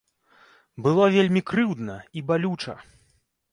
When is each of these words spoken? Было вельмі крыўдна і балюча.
Было 0.87 1.09
вельмі 1.17 1.43
крыўдна 1.51 1.99
і 2.19 2.25
балюча. 2.33 2.79